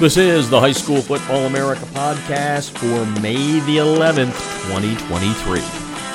This 0.00 0.16
is 0.16 0.48
the 0.48 0.58
High 0.58 0.72
School 0.72 1.02
Football 1.02 1.44
America 1.44 1.84
podcast 1.92 2.70
for 2.70 3.04
May 3.20 3.60
the 3.66 3.76
11th, 3.76 4.32
2023. 4.70 5.60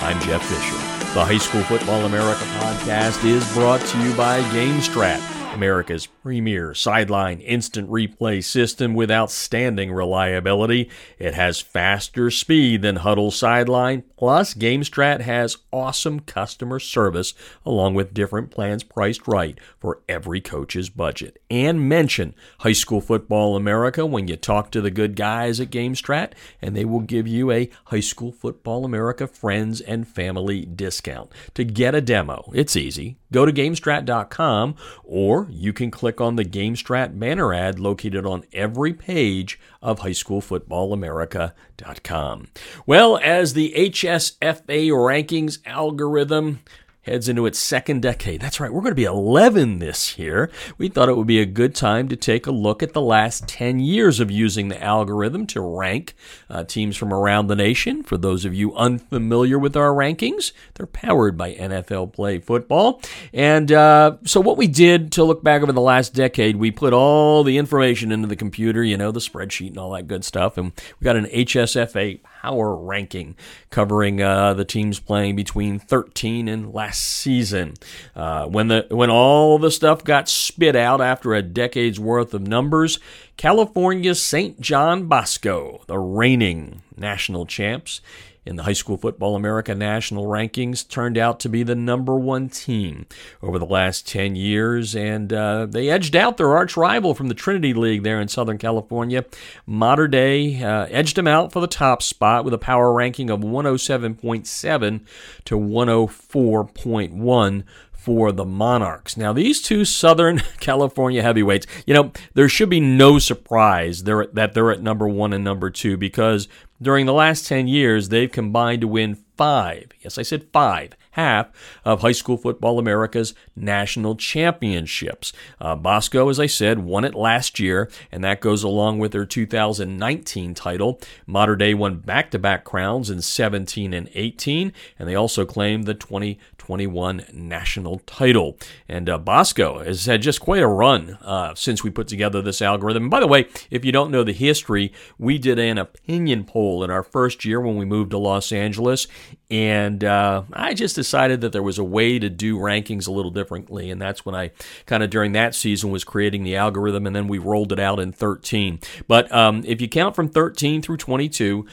I'm 0.01 0.19
Jeff 0.21 0.43
Fisher. 0.43 1.13
The 1.13 1.23
High 1.23 1.37
School 1.37 1.61
Football 1.61 2.03
America 2.05 2.41
podcast 2.57 3.23
is 3.23 3.47
brought 3.53 3.81
to 3.81 3.99
you 3.99 4.11
by 4.15 4.41
GameStrat 4.49 5.34
America's 5.55 6.05
premier 6.05 6.73
sideline 6.73 7.39
instant 7.39 7.89
replay 7.89 8.43
system 8.43 8.93
with 8.93 9.09
outstanding 9.09 9.91
reliability. 9.91 10.89
It 11.17 11.33
has 11.33 11.61
faster 11.61 12.29
speed 12.29 12.81
than 12.81 12.97
Hudl 12.97 13.31
Sideline, 13.31 14.03
plus 14.17 14.53
GameStrat 14.53 15.21
has 15.21 15.57
awesome 15.71 16.19
customer 16.19 16.79
service 16.79 17.33
along 17.65 17.93
with 17.93 18.13
different 18.13 18.51
plans 18.51 18.83
priced 18.83 19.27
right 19.27 19.57
for 19.79 20.01
every 20.09 20.41
coach's 20.41 20.89
budget. 20.89 21.41
And 21.49 21.87
mention 21.87 22.35
High 22.59 22.73
School 22.73 22.99
Football 22.99 23.55
America 23.55 24.05
when 24.05 24.27
you 24.27 24.35
talk 24.35 24.71
to 24.71 24.81
the 24.81 24.91
good 24.91 25.15
guys 25.15 25.61
at 25.61 25.69
GameStrat, 25.69 26.33
and 26.61 26.75
they 26.75 26.85
will 26.85 26.99
give 26.99 27.27
you 27.27 27.51
a 27.51 27.69
High 27.85 28.01
School 28.01 28.33
Football 28.33 28.83
America 28.83 29.25
friends 29.25 29.79
and 29.79 30.05
family 30.05 30.65
discount. 30.65 31.31
To 31.53 31.63
get 31.63 31.95
a 31.95 32.01
demo, 32.01 32.51
it's 32.53 32.75
easy. 32.75 33.17
Go 33.31 33.45
to 33.45 33.53
GameStrat.com 33.53 34.75
or 35.03 35.44
you 35.49 35.73
can 35.73 35.91
click 35.91 36.21
on 36.21 36.35
the 36.35 36.45
GameStrat 36.45 37.19
banner 37.19 37.53
ad 37.53 37.79
located 37.79 38.25
on 38.25 38.45
every 38.53 38.93
page 38.93 39.59
of 39.81 39.99
highschoolfootballamerica.com. 39.99 42.47
Well, 42.85 43.17
as 43.17 43.53
the 43.53 43.73
HSFA 43.77 44.89
rankings 44.89 45.59
algorithm 45.65 46.61
heads 47.05 47.29
into 47.29 47.45
its 47.45 47.59
second 47.59 48.01
decade. 48.01 48.41
That's 48.41 48.59
right, 48.59 48.71
we're 48.71 48.81
going 48.81 48.91
to 48.91 48.95
be 48.95 49.03
11 49.05 49.79
this 49.79 50.17
year. 50.17 50.49
We 50.77 50.89
thought 50.89 51.07
it 51.07 51.15
would 51.15 51.27
be 51.27 51.39
a 51.39 51.45
good 51.45 51.75
time 51.75 52.07
to 52.09 52.15
take 52.15 52.47
a 52.47 52.51
look 52.51 52.81
at 52.81 52.93
the 52.93 53.01
last 53.01 53.47
10 53.47 53.79
years 53.79 54.19
of 54.19 54.31
using 54.31 54.69
the 54.69 54.83
algorithm 54.83 55.45
to 55.47 55.61
rank 55.61 56.15
uh, 56.49 56.63
teams 56.63 56.97
from 56.97 57.13
around 57.13 57.47
the 57.47 57.55
nation. 57.55 58.01
For 58.01 58.17
those 58.17 58.43
of 58.43 58.53
you 58.53 58.75
unfamiliar 58.75 59.59
with 59.59 59.77
our 59.77 59.91
rankings, 59.91 60.51
they're 60.73 60.87
powered 60.87 61.37
by 61.37 61.53
NFL 61.53 62.13
Play 62.13 62.39
Football. 62.39 63.01
And 63.33 63.71
uh, 63.71 64.17
so, 64.23 64.41
what 64.41 64.57
we 64.57 64.67
did 64.67 65.11
to 65.13 65.23
look 65.23 65.43
back 65.43 65.61
over 65.61 65.71
the 65.71 65.81
last 65.81 66.13
decade, 66.13 66.55
we 66.55 66.71
put 66.71 66.93
all 66.93 67.43
the 67.43 67.57
information 67.57 68.11
into 68.11 68.27
the 68.27 68.35
computer, 68.35 68.83
you 68.83 68.97
know, 68.97 69.11
the 69.11 69.19
spreadsheet 69.19 69.69
and 69.69 69.77
all 69.77 69.91
that 69.91 70.07
good 70.07 70.25
stuff. 70.25 70.57
And 70.57 70.71
we 70.99 71.05
got 71.05 71.15
an 71.15 71.25
HSFA 71.25 72.19
power 72.45 72.75
ranking 72.75 73.35
covering 73.71 74.21
uh, 74.21 74.53
the 74.53 74.63
teams 74.63 74.99
playing 74.99 75.35
between 75.35 75.79
13 75.79 76.47
and 76.47 76.71
last 76.71 77.01
season. 77.01 77.73
Uh, 78.15 78.45
when 78.45 78.67
the 78.67 78.85
when 78.91 79.09
all 79.09 79.57
the 79.57 79.71
stuff 79.71 80.03
got 80.03 80.29
spit 80.29 80.75
out 80.75 81.01
after 81.01 81.33
a 81.33 81.41
decade's 81.41 81.99
worth 81.99 82.35
of 82.35 82.47
numbers, 82.47 82.99
California's 83.35 84.21
St. 84.21 84.61
John 84.61 85.07
Bosco, 85.07 85.81
the 85.87 85.97
reigning 85.97 86.83
national 86.95 87.47
champs, 87.47 87.99
in 88.45 88.55
the 88.55 88.63
High 88.63 88.73
School 88.73 88.97
Football 88.97 89.35
America 89.35 89.73
national 89.73 90.25
rankings 90.25 90.87
turned 90.87 91.17
out 91.17 91.39
to 91.41 91.49
be 91.49 91.63
the 91.63 91.75
number 91.75 92.15
one 92.15 92.49
team 92.49 93.07
over 93.41 93.57
the 93.57 93.65
last 93.65 94.07
10 94.07 94.35
years, 94.35 94.95
and 94.95 95.33
uh, 95.33 95.65
they 95.65 95.89
edged 95.89 96.15
out 96.15 96.37
their 96.37 96.55
arch 96.55 96.77
rival 96.77 97.15
from 97.15 97.27
the 97.27 97.33
Trinity 97.33 97.73
League 97.73 98.03
there 98.03 98.21
in 98.21 98.27
Southern 98.27 98.57
California. 98.57 99.25
Mater 99.65 100.07
Dei 100.07 100.63
uh, 100.63 100.85
edged 100.91 101.17
them 101.17 101.27
out 101.27 101.51
for 101.51 101.59
the 101.59 101.67
top 101.67 102.03
spot 102.03 102.45
with 102.45 102.53
a 102.53 102.59
power 102.59 102.93
ranking 102.93 103.29
of 103.29 103.39
107.7 103.39 105.01
to 105.45 105.57
104.1 105.57 107.63
for 108.05 108.31
the 108.31 108.45
Monarchs. 108.45 109.17
Now, 109.17 109.33
these 109.33 109.63
two 109.63 109.83
Southern 109.83 110.37
California 110.59 111.23
heavyweights, 111.23 111.65
you 111.87 111.95
know, 111.95 112.11
there 112.35 112.47
should 112.47 112.69
be 112.69 112.79
no 112.79 113.17
surprise 113.17 114.03
they're, 114.03 114.27
that 114.27 114.53
they're 114.53 114.71
at 114.71 114.83
number 114.83 115.07
one 115.07 115.33
and 115.33 115.43
number 115.43 115.71
two 115.71 115.97
because 115.97 116.47
during 116.79 117.07
the 117.07 117.13
last 117.13 117.47
10 117.47 117.67
years, 117.67 118.09
they've 118.09 118.31
combined 118.31 118.81
to 118.81 118.87
win 118.87 119.17
five, 119.35 119.89
yes, 120.01 120.19
I 120.19 120.21
said 120.21 120.45
five, 120.53 120.95
half 121.15 121.49
of 121.85 122.01
High 122.01 122.11
School 122.11 122.37
Football 122.37 122.77
America's 122.77 123.33
national 123.55 124.15
championships. 124.15 125.31
Uh, 125.61 125.75
Bosco, 125.75 126.29
as 126.29 126.39
I 126.39 126.45
said, 126.45 126.79
won 126.79 127.05
it 127.05 127.15
last 127.15 127.57
year, 127.57 127.89
and 128.11 128.23
that 128.23 128.41
goes 128.41 128.63
along 128.63 128.99
with 128.99 129.13
their 129.13 129.25
2019 129.25 130.53
title. 130.53 130.99
Mater 131.25 131.55
Dei 131.55 131.73
won 131.73 131.99
back 131.99 132.31
to 132.31 132.39
back 132.39 132.65
crowns 132.65 133.09
in 133.09 133.21
17 133.21 133.93
and 133.93 134.09
18, 134.13 134.73
and 134.99 135.07
they 135.07 135.15
also 135.15 135.45
claimed 135.45 135.85
the 135.85 135.93
2021 135.93 137.25
national 137.31 137.99
title. 137.99 138.57
And 138.89 139.09
uh, 139.09 139.17
Bosco 139.17 139.83
has 139.83 140.05
had 140.05 140.21
just 140.21 140.41
quite 140.41 140.63
a 140.63 140.67
run 140.67 141.17
uh, 141.21 141.55
since 141.55 141.81
we 141.81 141.89
put 141.89 142.09
together 142.09 142.41
this 142.41 142.61
algorithm. 142.61 143.03
And 143.03 143.11
by 143.11 143.21
the 143.21 143.27
way, 143.27 143.47
if 143.71 143.85
you 143.85 143.93
don't 143.93 144.11
know 144.11 144.23
the 144.23 144.33
history, 144.33 144.91
we 145.17 145.37
did 145.37 145.59
an 145.59 145.77
opinion 145.77 146.43
poll 146.43 146.83
in 146.83 146.91
our 146.91 147.03
first 147.03 147.45
year 147.45 147.61
when 147.61 147.77
we 147.77 147.85
moved 147.85 148.11
to 148.11 148.17
Los 148.17 148.51
Angeles, 148.51 149.07
and 149.51 150.03
uh, 150.03 150.43
I 150.53 150.73
just 150.73 150.95
decided 150.95 151.41
that 151.41 151.51
there 151.51 151.61
was 151.61 151.77
a 151.77 151.83
way 151.83 152.17
to 152.17 152.29
do 152.29 152.57
rankings 152.57 153.07
a 153.07 153.11
little 153.11 153.31
differently. 153.31 153.91
And 153.91 154.01
that's 154.01 154.25
when 154.25 154.33
I 154.33 154.51
kind 154.85 155.03
of 155.03 155.09
during 155.09 155.33
that 155.33 155.53
season 155.53 155.91
was 155.91 156.03
creating 156.03 156.43
the 156.43 156.55
algorithm, 156.55 157.05
and 157.05 157.15
then 157.15 157.27
we 157.27 157.37
rolled 157.37 157.71
it 157.71 157.79
out 157.79 157.99
in 157.99 158.11
13. 158.11 158.79
But 159.07 159.31
um, 159.31 159.63
if 159.65 159.81
you 159.81 159.87
count 159.87 160.15
from 160.15 160.29
13 160.29 160.81
through 160.81 160.97
22, 160.97 161.65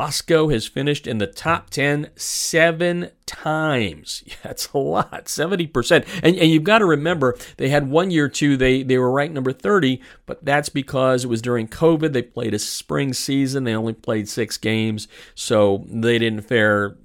Bosco 0.00 0.48
has 0.48 0.66
finished 0.66 1.06
in 1.06 1.18
the 1.18 1.26
top 1.26 1.68
10 1.68 2.08
seven 2.16 3.10
times. 3.26 4.24
That's 4.42 4.72
a 4.72 4.78
lot, 4.78 5.26
70%. 5.26 6.08
And, 6.22 6.36
and 6.36 6.50
you've 6.50 6.64
got 6.64 6.78
to 6.78 6.86
remember, 6.86 7.36
they 7.58 7.68
had 7.68 7.90
one 7.90 8.10
year, 8.10 8.26
too, 8.26 8.56
they, 8.56 8.82
they 8.82 8.96
were 8.96 9.10
ranked 9.10 9.34
number 9.34 9.52
30, 9.52 10.00
but 10.24 10.42
that's 10.42 10.70
because 10.70 11.24
it 11.24 11.28
was 11.28 11.42
during 11.42 11.68
COVID. 11.68 12.14
They 12.14 12.22
played 12.22 12.54
a 12.54 12.58
spring 12.58 13.12
season, 13.12 13.64
they 13.64 13.74
only 13.74 13.92
played 13.92 14.26
six 14.26 14.56
games, 14.56 15.06
so 15.34 15.84
they 15.86 16.18
didn't 16.18 16.46
fare 16.48 16.96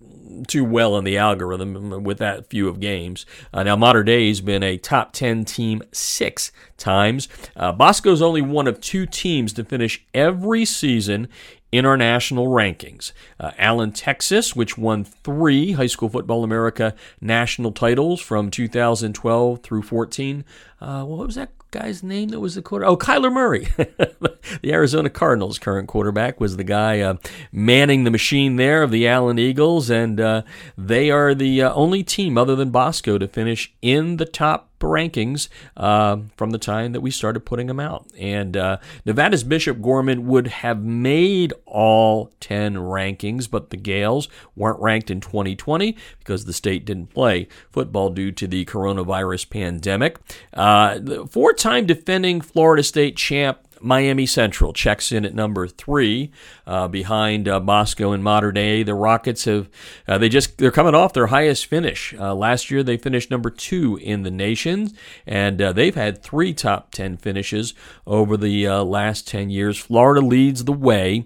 too 0.47 0.63
well 0.63 0.97
in 0.97 1.03
the 1.03 1.17
algorithm 1.17 2.03
with 2.03 2.19
that 2.19 2.49
few 2.49 2.69
of 2.69 2.79
games. 2.79 3.25
Uh, 3.53 3.63
now, 3.63 3.75
Mater 3.75 4.03
Dei 4.03 4.29
has 4.29 4.39
been 4.39 4.63
a 4.63 4.77
top 4.77 5.11
10 5.11 5.43
team 5.43 5.81
six 5.91 6.53
times. 6.77 7.27
Uh, 7.55 7.71
Bosco's 7.71 8.21
only 8.21 8.41
one 8.41 8.67
of 8.67 8.81
two 8.81 9.05
teams 9.05 9.53
to 9.53 9.63
finish 9.63 10.05
every 10.13 10.65
season 10.65 11.27
in 11.71 11.85
our 11.85 11.97
national 11.97 12.47
rankings. 12.47 13.11
Uh, 13.39 13.51
Allen, 13.57 13.91
Texas, 13.91 14.55
which 14.55 14.77
won 14.77 15.03
three 15.03 15.73
High 15.73 15.87
School 15.87 16.07
Football 16.07 16.43
America 16.43 16.95
national 17.19 17.73
titles 17.73 18.21
from 18.21 18.49
2012 18.49 19.61
through 19.61 19.81
14. 19.81 20.45
Uh, 20.79 21.03
what 21.03 21.25
was 21.25 21.35
that 21.35 21.51
guy's 21.71 22.01
name 22.01 22.29
that 22.29 22.39
was 22.39 22.55
the 22.55 22.61
quarter? 22.61 22.85
Oh, 22.85 22.95
Kyler 22.95 23.31
Murray. 23.31 23.65
the 23.77 24.71
Arizona 24.71 25.09
Cardinals' 25.09 25.59
current 25.59 25.89
quarterback 25.89 26.39
was 26.39 26.55
the 26.55 26.63
guy 26.63 27.01
uh, 27.01 27.15
manning 27.51 28.05
the 28.05 28.11
machine 28.11 28.55
there 28.55 28.81
of 28.81 28.91
the 28.91 29.07
Allen 29.07 29.37
Eagles, 29.37 29.89
and 29.89 30.19
uh, 30.19 30.43
they 30.77 31.11
are 31.11 31.35
the 31.35 31.63
uh, 31.63 31.73
only 31.73 32.03
team 32.03 32.37
other 32.37 32.55
than 32.55 32.69
Bosco 32.69 33.17
to 33.17 33.27
finish 33.27 33.73
in 33.81 34.15
the 34.15 34.25
top 34.25 34.69
rankings 34.85 35.49
uh, 35.77 36.17
from 36.37 36.51
the 36.51 36.57
time 36.57 36.93
that 36.93 37.01
we 37.01 37.11
started 37.11 37.41
putting 37.41 37.67
them 37.67 37.79
out. 37.79 38.05
And 38.17 38.55
uh, 38.55 38.77
Nevada's 39.05 39.43
Bishop 39.43 39.81
Gorman 39.81 40.27
would 40.27 40.47
have 40.47 40.83
made 40.83 41.53
all 41.65 42.31
10 42.39 42.75
rankings, 42.75 43.49
but 43.49 43.69
the 43.69 43.77
Gaels 43.77 44.27
weren't 44.55 44.79
ranked 44.79 45.11
in 45.11 45.21
2020 45.21 45.95
because 46.19 46.45
the 46.45 46.53
state 46.53 46.85
didn't 46.85 47.07
play 47.07 47.47
football 47.71 48.09
due 48.09 48.31
to 48.31 48.47
the 48.47 48.65
coronavirus 48.65 49.49
pandemic. 49.49 50.17
Uh, 50.53 50.99
Four 51.29 51.53
time 51.53 51.85
defending 51.85 52.41
Florida 52.41 52.83
State 52.83 53.17
champ 53.17 53.64
Miami 53.81 54.25
Central 54.25 54.73
checks 54.73 55.11
in 55.11 55.25
at 55.25 55.33
number 55.33 55.67
three, 55.67 56.31
uh, 56.65 56.87
behind 56.87 57.47
uh, 57.47 57.59
Bosco 57.59 58.11
and 58.11 58.23
Mater 58.23 58.51
Dei. 58.51 58.83
The 58.83 58.93
Rockets 58.93 59.45
have 59.45 59.69
uh, 60.07 60.17
they 60.17 60.29
just 60.29 60.57
they're 60.57 60.71
coming 60.71 60.95
off 60.95 61.13
their 61.13 61.27
highest 61.27 61.65
finish. 61.65 62.13
Uh, 62.17 62.33
last 62.35 62.71
year 62.71 62.83
they 62.83 62.97
finished 62.97 63.31
number 63.31 63.49
two 63.49 63.97
in 63.97 64.23
the 64.23 64.31
nation, 64.31 64.91
and 65.25 65.61
uh, 65.61 65.73
they've 65.73 65.95
had 65.95 66.21
three 66.21 66.53
top 66.53 66.91
ten 66.91 67.17
finishes 67.17 67.73
over 68.05 68.37
the 68.37 68.67
uh, 68.67 68.83
last 68.83 69.27
ten 69.27 69.49
years. 69.49 69.77
Florida 69.77 70.25
leads 70.25 70.63
the 70.63 70.73
way. 70.73 71.25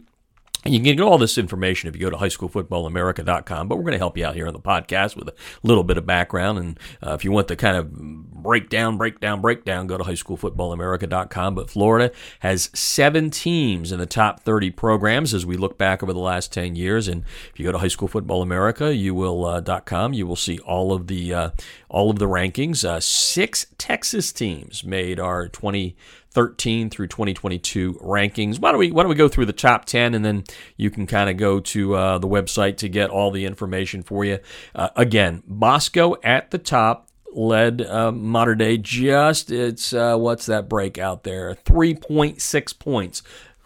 You 0.66 0.74
can 0.74 0.84
get 0.84 1.00
all 1.00 1.18
this 1.18 1.38
information 1.38 1.88
if 1.88 1.96
you 1.96 2.02
go 2.02 2.10
to 2.10 2.18
highschoolfootballamerica.com, 2.18 3.70
but 3.70 3.78
we're 3.78 3.84
going 3.84 3.94
to 3.94 3.98
help 3.98 4.18
you 4.18 4.26
out 4.26 4.36
here 4.36 4.46
on 4.46 4.52
the 4.52 4.60
podcast 4.60 5.16
with 5.16 5.30
a 5.30 5.34
little 5.64 5.86
bit 5.86 5.98
of 5.98 6.06
background. 6.06 6.60
And 6.60 6.80
uh, 7.02 7.14
if 7.14 7.24
you 7.24 7.32
want 7.32 7.48
the 7.48 7.56
kind 7.56 7.78
of 7.78 7.94
breakdown, 7.94 8.98
breakdown, 8.98 9.40
breakdown, 9.40 9.88
go 9.88 9.98
to 9.98 10.04
highschoolfootballamerica.com. 10.04 11.56
But 11.56 11.70
Florida 11.70 12.12
has 12.42 12.70
seven 12.74 13.30
teams 13.30 13.94
in 13.94 14.00
the 14.00 14.06
top 14.06 14.42
30 14.42 14.72
programs 14.72 15.34
as 15.34 15.46
we 15.46 15.56
look 15.56 15.78
back 15.78 16.04
over 16.04 16.12
the 16.12 16.20
last 16.20 16.52
10 16.52 16.76
years. 16.76 17.08
And 17.08 17.24
if 17.54 17.58
you 17.58 17.66
go 17.66 17.72
to 17.72 17.78
highschoolfootballamerica, 17.78 18.98
you 18.98 19.16
will 19.16 19.46
uh, 19.46 19.62
.com, 19.86 20.12
you 20.12 20.28
will 20.28 20.36
see 20.36 20.60
all 20.60 20.92
of 20.92 21.08
the 21.08 21.34
uh, 21.34 21.50
all 21.88 22.10
of 22.10 22.20
the 22.20 22.28
rankings. 22.28 22.84
Uh, 22.84 23.00
six 23.00 23.66
Texas 23.78 24.34
teams 24.34 24.84
made 24.84 25.22
our 25.22 25.48
20- 25.48 25.96
13 26.32 26.90
through 26.90 27.08
2022 27.08 27.94
rankings. 27.96 28.60
Why 28.60 28.72
don't 28.72 28.80
we 28.80 28.92
why 28.92 29.04
don't 29.04 29.10
we 29.10 29.16
go 29.16 29.28
through 29.28 29.48
the 29.48 29.54
top 29.54 29.86
10 29.86 30.14
and 30.14 30.24
then 30.24 30.44
you 30.78 30.90
can 30.90 31.08
kind 31.08 31.30
of 31.30 31.38
go 31.38 31.60
to 31.60 31.96
uh, 31.96 32.18
the 32.20 32.28
website 32.28 32.78
to 32.78 32.90
get 32.90 33.10
all 33.10 33.32
the 33.32 33.46
information 33.46 34.04
for 34.04 34.24
you. 34.24 34.40
Uh, 34.76 34.90
again, 34.96 35.44
Bosco 35.48 36.16
at 36.24 36.52
the 36.52 36.58
top 36.58 37.10
led 37.32 37.82
uh, 37.82 38.12
Mater 38.12 38.56
Dei 38.56 38.78
just 38.78 39.52
it's 39.52 39.94
uh, 39.94 40.18
what's 40.18 40.48
that 40.48 40.68
break 40.68 40.98
out 40.98 41.24
there 41.24 41.56
3.6 41.66 42.80
points 42.80 43.22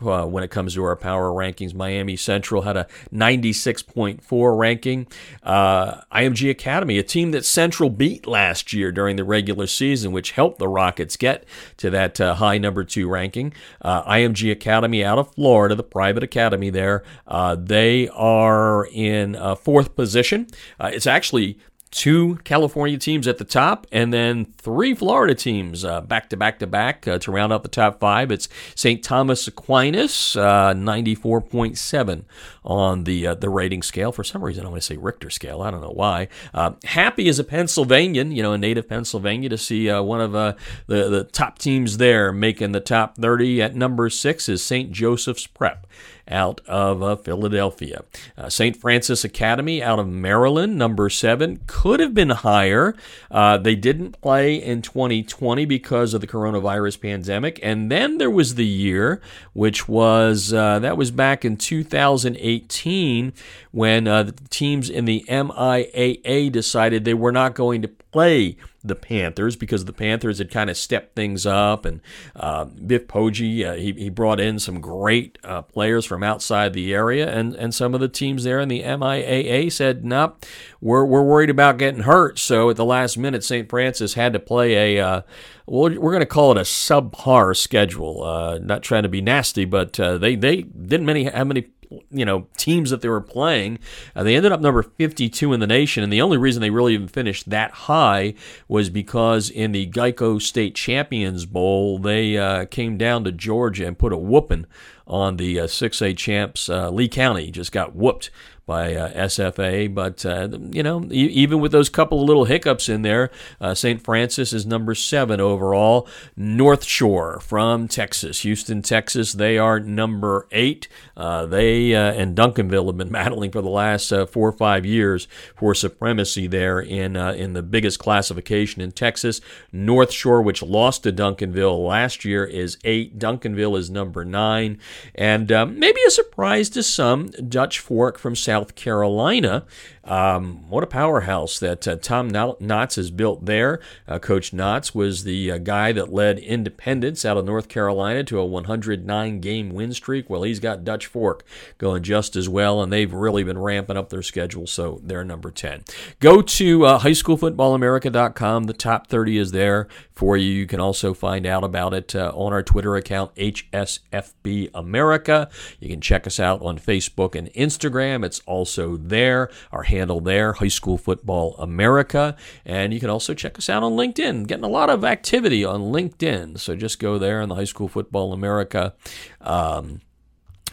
uh, 0.05 0.25
when 0.25 0.43
it 0.43 0.51
comes 0.51 0.75
to 0.75 0.83
our 0.83 0.95
power 0.95 1.29
rankings. 1.31 1.73
Miami 1.73 2.15
Central 2.15 2.63
had 2.63 2.77
a 2.77 2.87
96.4 3.13 4.57
ranking. 4.57 5.07
Uh, 5.41 6.01
IMG 6.11 6.49
Academy, 6.49 6.97
a 6.97 7.03
team 7.03 7.31
that 7.31 7.45
Central 7.45 7.89
beat 7.89 8.27
last 8.27 8.73
year 8.73 8.91
during 8.91 9.15
the 9.15 9.23
regular 9.23 9.67
season, 9.67 10.11
which 10.11 10.31
helped 10.31 10.59
the 10.59 10.67
Rockets 10.67 11.17
get 11.17 11.45
to 11.77 11.89
that 11.89 12.19
uh, 12.19 12.35
high 12.35 12.57
number 12.57 12.83
two 12.83 13.07
ranking. 13.07 13.53
Uh, 13.81 14.03
IMG 14.03 14.51
Academy 14.51 15.03
out 15.03 15.17
of 15.17 15.33
Florida, 15.33 15.75
the 15.75 15.83
private 15.83 16.23
academy 16.23 16.69
there, 16.69 17.03
uh, 17.27 17.55
they 17.55 18.07
are 18.09 18.87
in 18.91 19.35
uh, 19.35 19.55
fourth 19.55 19.95
position. 19.95 20.47
it's 20.79 21.07
actually 21.07 21.57
two 21.93 22.39
California 22.43 22.97
teams 22.97 23.27
at 23.27 23.37
the 23.37 23.45
top, 23.45 23.85
and 23.91 24.11
then 24.11 24.45
three 24.57 24.95
Florida 24.95 25.35
teams 25.35 25.85
uh, 25.85 26.01
back 26.01 26.27
to 26.29 26.35
back 26.35 26.57
to 26.59 26.67
back 26.67 27.07
uh, 27.07 27.19
to 27.19 27.31
round 27.31 27.53
out 27.53 27.61
the 27.61 27.69
top 27.69 27.99
five. 27.99 28.31
It's 28.31 28.49
St. 28.75 29.03
Thomas 29.03 29.47
Aquinas, 29.47 30.35
uh, 30.35 30.73
94.7 30.73 32.23
on 32.65 33.03
the 33.03 33.27
uh, 33.27 33.35
the 33.35 33.49
rating 33.49 33.83
scale. 33.83 34.11
For 34.11 34.23
some 34.23 34.43
reason, 34.43 34.65
I 34.65 34.69
want 34.69 34.81
to 34.81 34.85
say 34.85 34.97
Richter 34.97 35.29
scale. 35.29 35.61
I 35.61 35.69
don't 35.69 35.81
know 35.81 35.91
why. 35.91 36.29
Uh, 36.53 36.71
happy 36.83 37.29
as 37.29 37.37
a 37.37 37.43
Pennsylvanian, 37.43 38.31
you 38.31 38.41
know, 38.41 38.53
a 38.53 38.57
native 38.57 38.89
Pennsylvania, 38.89 39.49
to 39.49 39.57
see 39.57 39.89
uh, 39.89 40.01
one 40.01 40.19
of 40.19 40.31
the, 40.31 40.55
the 40.87 41.29
top 41.31 41.59
teams 41.59 41.97
there 41.97 42.31
making 42.31 42.71
the 42.71 42.79
top 42.79 43.17
30 43.17 43.61
at 43.61 43.75
number 43.75 44.09
six 44.09 44.49
is 44.49 44.63
St. 44.63 44.91
Joseph's 44.91 45.45
Prep 45.45 45.85
out 46.27 46.61
of 46.67 47.03
uh, 47.03 47.15
Philadelphia. 47.15 48.03
Uh, 48.37 48.49
St. 48.49 48.77
Francis 48.77 49.23
Academy 49.23 49.83
out 49.83 49.99
of 49.99 50.07
Maryland, 50.07 50.77
number 50.77 51.09
seven, 51.09 51.59
could 51.67 51.99
have 51.99 52.13
been 52.13 52.29
higher. 52.29 52.95
Uh, 53.29 53.57
they 53.57 53.75
didn't 53.75 54.19
play 54.21 54.55
in 54.55 54.81
2020 54.81 55.65
because 55.65 56.13
of 56.13 56.21
the 56.21 56.27
coronavirus 56.27 57.01
pandemic. 57.01 57.59
And 57.61 57.91
then 57.91 58.17
there 58.17 58.29
was 58.29 58.55
the 58.55 58.65
year, 58.65 59.21
which 59.53 59.87
was, 59.87 60.53
uh, 60.53 60.79
that 60.79 60.97
was 60.97 61.11
back 61.11 61.43
in 61.43 61.57
2018 61.57 63.33
when 63.71 64.07
uh, 64.07 64.23
the 64.23 64.33
teams 64.49 64.89
in 64.89 65.05
the 65.05 65.25
MIAA 65.27 66.51
decided 66.51 67.05
they 67.05 67.13
were 67.13 67.31
not 67.31 67.55
going 67.55 67.81
to 67.81 67.87
play 67.87 68.57
the 68.83 68.95
Panthers 68.95 69.55
because 69.55 69.85
the 69.85 69.93
Panthers 69.93 70.39
had 70.39 70.51
kind 70.51 70.69
of 70.69 70.77
stepped 70.77 71.15
things 71.15 71.45
up. 71.45 71.85
And 71.85 72.01
uh, 72.35 72.65
Biff 72.65 73.07
Poggi, 73.07 73.65
uh, 73.65 73.75
he, 73.75 73.93
he 73.93 74.09
brought 74.09 74.39
in 74.39 74.59
some 74.59 74.81
great 74.81 75.37
uh, 75.43 75.61
players 75.61 76.05
from 76.05 76.23
outside 76.23 76.73
the 76.73 76.93
area. 76.93 77.29
And, 77.29 77.55
and 77.55 77.73
some 77.73 77.93
of 77.93 78.01
the 78.01 78.09
teams 78.09 78.43
there 78.43 78.59
in 78.59 78.67
the 78.67 78.81
MIAA 78.81 79.71
said, 79.71 80.03
nope, 80.03 80.45
we're, 80.81 81.05
we're 81.05 81.23
worried 81.23 81.49
about 81.49 81.77
getting 81.77 82.01
hurt. 82.01 82.39
So 82.39 82.69
at 82.69 82.75
the 82.75 82.85
last 82.85 83.17
minute, 83.17 83.43
St. 83.43 83.69
Francis 83.69 84.15
had 84.15 84.33
to 84.33 84.39
play 84.39 84.97
a, 84.97 85.05
uh, 85.05 85.21
well, 85.65 85.83
we're 85.97 86.11
going 86.11 86.19
to 86.19 86.25
call 86.25 86.51
it 86.51 86.57
a 86.57 86.61
subpar 86.61 87.55
schedule. 87.55 88.23
Uh, 88.23 88.59
not 88.59 88.83
trying 88.83 89.03
to 89.03 89.09
be 89.09 89.21
nasty, 89.21 89.65
but 89.65 89.97
uh, 89.99 90.17
they, 90.17 90.35
they 90.35 90.63
didn't 90.63 91.05
many 91.05 91.23
have 91.23 91.47
many 91.47 91.67
you 92.13 92.25
know 92.25 92.47
teams 92.57 92.89
that 92.91 93.01
they 93.01 93.09
were 93.09 93.21
playing. 93.21 93.79
Uh, 94.15 94.23
they 94.23 94.35
ended 94.35 94.51
up 94.51 94.61
number 94.61 94.83
52 94.83 95.51
in 95.51 95.59
the 95.59 95.67
nation, 95.67 96.03
and 96.03 96.13
the 96.13 96.21
only 96.21 96.37
reason 96.37 96.61
they 96.61 96.69
really 96.69 96.93
even 96.93 97.07
finished 97.07 97.49
that 97.49 97.71
high 97.71 98.33
was 98.67 98.89
because 98.89 99.49
in 99.49 99.71
the 99.71 99.89
Geico 99.89 100.41
State 100.41 100.75
Champions 100.75 101.45
Bowl 101.45 101.99
they 101.99 102.37
uh, 102.37 102.65
came 102.65 102.97
down 102.97 103.23
to 103.23 103.31
Georgia 103.31 103.87
and 103.87 103.97
put 103.97 104.13
a 104.13 104.17
whooping 104.17 104.65
on 105.07 105.37
the 105.37 105.59
uh, 105.59 105.65
6A 105.65 106.17
champs. 106.17 106.69
Uh, 106.69 106.89
Lee 106.89 107.07
County 107.07 107.51
just 107.51 107.71
got 107.71 107.95
whooped 107.95 108.29
by 108.65 108.95
uh, 108.95 109.11
SFA. 109.13 109.93
But, 109.93 110.25
uh, 110.25 110.49
you 110.71 110.83
know, 110.83 111.03
e- 111.05 111.27
even 111.27 111.59
with 111.59 111.71
those 111.71 111.89
couple 111.89 112.21
of 112.21 112.27
little 112.27 112.45
hiccups 112.45 112.87
in 112.89 113.01
there, 113.01 113.29
uh, 113.59 113.73
St. 113.73 114.01
Francis 114.01 114.53
is 114.53 114.65
number 114.65 114.95
seven 114.95 115.39
overall. 115.41 116.07
North 116.35 116.83
Shore 116.83 117.39
from 117.41 117.87
Texas, 117.87 118.41
Houston, 118.41 118.81
Texas, 118.81 119.33
they 119.33 119.57
are 119.57 119.79
number 119.79 120.47
eight. 120.51 120.87
Uh, 121.15 121.45
they 121.45 121.93
uh, 121.93 122.13
and 122.13 122.35
Duncanville 122.35 122.87
have 122.87 122.97
been 122.97 123.09
battling 123.11 123.51
for 123.51 123.61
the 123.61 123.69
last 123.69 124.11
uh, 124.11 124.25
four 124.25 124.49
or 124.49 124.53
five 124.53 124.85
years 124.85 125.27
for 125.55 125.75
supremacy 125.75 126.47
there 126.47 126.79
in, 126.79 127.15
in 127.15 127.53
the 127.53 127.63
biggest 127.63 127.99
classification 127.99 128.81
in 128.81 128.91
Texas. 128.91 129.41
North 129.71 130.11
Shore, 130.11 130.41
which 130.41 130.61
lost 130.61 131.03
to 131.03 131.11
Duncanville 131.11 131.85
last 131.85 132.25
year, 132.25 132.45
is 132.45 132.77
eight. 132.83 133.19
Duncanville 133.19 133.77
is 133.77 133.89
number 133.89 134.23
nine. 134.23 134.79
And 135.15 135.51
um, 135.51 135.79
maybe 135.79 135.99
a 136.07 136.11
surprise 136.11 136.69
to 136.69 136.83
some, 136.83 137.27
Dutch 137.47 137.79
Fork 137.79 138.17
from 138.17 138.35
South 138.35 138.75
Carolina. 138.75 139.65
Um, 140.05 140.69
what 140.69 140.83
a 140.83 140.87
powerhouse 140.87 141.59
that 141.59 141.87
uh, 141.87 141.95
Tom 141.95 142.29
Knotts 142.29 142.95
has 142.97 143.09
built 143.09 143.45
there. 143.45 143.79
Uh, 144.07 144.19
Coach 144.19 144.51
Knotts 144.51 144.93
was 144.93 145.23
the 145.23 145.51
uh, 145.51 145.57
guy 145.57 145.93
that 145.93 146.11
led 146.11 146.39
Independence 146.39 147.23
out 147.23 147.37
of 147.37 147.45
North 147.45 147.69
Carolina 147.69 148.23
to 148.25 148.39
a 148.39 148.45
109 148.45 149.39
game 149.39 149.69
win 149.69 149.93
streak. 149.93 150.29
Well, 150.29 150.43
he's 150.43 150.59
got 150.59 150.83
Dutch 150.83 151.05
Fork 151.05 151.45
going 151.77 152.03
just 152.03 152.35
as 152.35 152.49
well, 152.49 152.81
and 152.81 152.91
they've 152.91 153.13
really 153.13 153.43
been 153.43 153.57
ramping 153.57 153.95
up 153.95 154.09
their 154.09 154.21
schedule, 154.21 154.67
so 154.67 154.99
they're 155.03 155.23
number 155.23 155.51
10. 155.51 155.83
Go 156.19 156.41
to 156.41 156.85
uh, 156.85 156.99
highschoolfootballamerica.com. 156.99 158.63
The 158.65 158.73
top 158.73 159.07
30 159.07 159.37
is 159.37 159.51
there 159.51 159.87
for 160.11 160.35
you. 160.35 160.51
You 160.51 160.67
can 160.67 160.79
also 160.79 161.13
find 161.13 161.45
out 161.45 161.63
about 161.63 161.93
it 161.93 162.15
uh, 162.15 162.31
on 162.35 162.51
our 162.51 162.63
Twitter 162.63 162.95
account, 162.95 163.33
HSFB 163.35 164.69
America. 164.73 165.49
You 165.79 165.89
can 165.89 166.01
check 166.01 166.27
us 166.27 166.39
out 166.39 166.61
on 166.61 166.77
Facebook 166.77 167.35
and 167.35 167.47
Instagram. 167.53 168.25
It's 168.25 168.41
also 168.45 168.97
there. 168.97 169.49
Our 169.71 169.83
handle 169.93 170.19
there, 170.19 170.53
High 170.53 170.67
School 170.67 170.97
Football 170.97 171.55
America. 171.57 172.35
And 172.65 172.93
you 172.93 172.99
can 172.99 173.09
also 173.09 173.33
check 173.33 173.57
us 173.57 173.69
out 173.69 173.83
on 173.83 173.93
LinkedIn. 173.93 174.47
Getting 174.47 174.65
a 174.65 174.69
lot 174.69 174.89
of 174.89 175.03
activity 175.03 175.63
on 175.63 175.81
LinkedIn. 175.81 176.59
So 176.59 176.75
just 176.75 176.99
go 176.99 177.17
there 177.17 177.41
on 177.41 177.49
the 177.49 177.55
High 177.55 177.63
School 177.63 177.87
Football 177.87 178.33
America. 178.33 178.93
Um, 179.41 180.01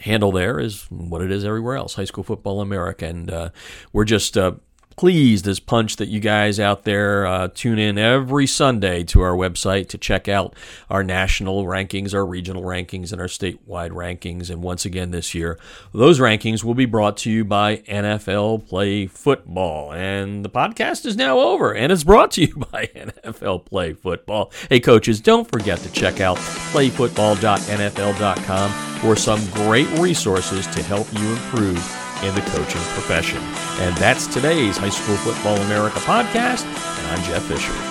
handle 0.01 0.33
there 0.33 0.59
is 0.59 0.87
what 0.91 1.21
it 1.21 1.31
is 1.31 1.45
everywhere 1.45 1.77
else 1.77 1.95
high 1.95 2.07
school 2.07 2.25
football 2.25 2.63
america 2.63 3.05
and 3.05 3.31
uh, 3.31 3.51
we're 3.93 4.07
just 4.07 4.39
uh, 4.39 4.53
pleased 4.97 5.47
as 5.49 5.61
punch 5.61 5.97
that 5.97 6.09
you 6.09 6.21
guys 6.21 6.61
out 6.61 6.85
there 6.85 7.27
uh, 7.27 7.49
tune 7.55 7.79
in 7.79 7.97
every 7.99 8.47
Sunday 8.47 9.03
to 9.05 9.23
our 9.23 9.35
website 9.35 9.89
to 9.89 9.97
check 9.99 10.29
out 10.29 10.55
our 10.89 11.03
national 11.03 11.65
rankings, 11.65 12.15
our 12.15 12.27
regional 12.27 12.63
rankings, 12.63 13.13
and 13.13 13.21
our 13.21 13.27
statewide 13.27 13.91
rankings. 13.91 14.51
And 14.51 14.63
once 14.63 14.85
again 14.85 15.11
this 15.11 15.35
year, 15.35 15.59
those 15.93 16.19
rankings 16.19 16.65
will 16.65 16.75
be 16.75 16.87
brought 16.87 17.17
to 17.19 17.31
you 17.31 17.45
by 17.45 17.77
NFL 17.79 18.67
Play 18.69 19.07
Football. 19.07 19.93
And 19.93 20.45
the 20.45 20.51
podcast 20.51 21.07
is 21.07 21.17
now 21.17 21.39
over, 21.39 21.73
and 21.75 21.93
it's 21.93 22.05
brought 22.05 22.31
to 22.33 22.43
you 22.43 22.57
by 22.73 22.87
NFL 22.95 23.65
Play 23.67 23.95
Football. 23.95 24.53
Hey, 24.69 24.81
coaches, 24.81 25.21
don't 25.21 25.51
forget 25.51 25.79
to 25.81 25.91
check 25.93 26.21
out 26.21 26.37
playfootball.nfl.com 26.37 28.71
for 29.01 29.17
some 29.17 29.45
great 29.53 29.89
resources 29.99 30.67
to 30.69 30.83
help 30.83 31.11
you 31.15 31.27
improve 31.31 32.00
in 32.23 32.35
the 32.35 32.43
coaching 32.43 32.83
profession. 32.95 33.39
And 33.81 33.97
that's 33.97 34.27
today's 34.27 34.77
High 34.77 34.91
School 34.91 35.17
Football 35.17 35.57
America 35.59 35.99
podcast, 36.01 36.65
and 36.65 37.07
I'm 37.09 37.23
Jeff 37.25 37.43
Fisher. 37.45 37.90